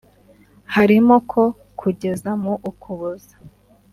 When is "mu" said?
2.43-2.53